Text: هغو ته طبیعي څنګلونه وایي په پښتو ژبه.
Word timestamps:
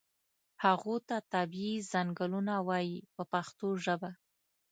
هغو 0.63 0.95
ته 1.07 1.15
طبیعي 1.33 1.77
څنګلونه 1.93 2.53
وایي 2.67 2.97
په 3.13 3.23
پښتو 3.31 3.67
ژبه. 3.85 4.11